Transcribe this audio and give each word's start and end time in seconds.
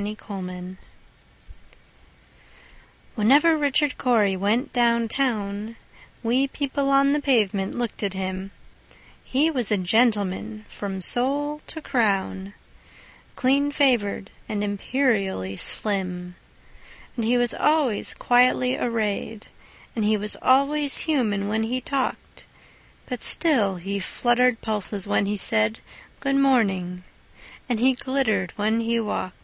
Richard 0.00 0.18
Cory 0.30 0.76
Whenever 3.16 3.58
Richard 3.58 3.98
Cory 3.98 4.36
went 4.36 4.72
down 4.72 5.08
town, 5.08 5.74
We 6.22 6.46
people 6.46 6.88
on 6.90 7.12
the 7.12 7.20
pavement 7.20 7.74
looked 7.76 8.04
at 8.04 8.12
him: 8.12 8.52
He 9.24 9.50
was 9.50 9.72
a 9.72 9.76
gentleman 9.76 10.66
from 10.68 11.00
sole 11.00 11.62
to 11.66 11.82
crown, 11.82 12.54
Clean 13.34 13.72
favored, 13.72 14.30
and 14.48 14.62
imperially 14.62 15.56
slim. 15.56 16.36
And 17.16 17.24
he 17.24 17.36
was 17.36 17.52
always 17.52 18.14
quietly 18.14 18.76
arrayed, 18.76 19.48
And 19.96 20.04
he 20.04 20.16
was 20.16 20.36
always 20.40 20.98
human 20.98 21.48
when 21.48 21.64
he 21.64 21.80
talked; 21.80 22.46
But 23.06 23.20
still 23.20 23.74
he 23.78 23.98
fluttered 23.98 24.60
pulses 24.60 25.08
when 25.08 25.26
he 25.26 25.36
said, 25.36 25.80
"Good 26.20 26.36
morning," 26.36 27.02
and 27.68 27.80
he 27.80 27.94
glittered 27.94 28.52
when 28.54 28.78
he 28.78 29.00
walked. 29.00 29.34